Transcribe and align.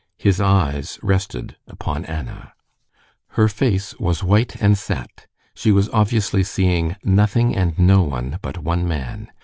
His 0.17 0.41
eyes 0.41 0.97
rested 1.03 1.57
upon 1.67 2.05
Anna. 2.05 2.53
Her 3.37 3.47
face 3.47 3.93
was 3.99 4.23
white 4.23 4.55
and 4.59 4.75
set. 4.75 5.27
She 5.53 5.71
was 5.71 5.89
obviously 5.89 6.41
seeing 6.41 6.95
nothing 7.03 7.55
and 7.55 7.77
no 7.77 8.01
one 8.01 8.39
but 8.41 8.57
one 8.57 8.87
man. 8.87 9.31